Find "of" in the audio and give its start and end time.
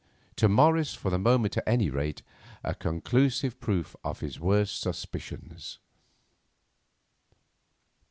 4.03-4.21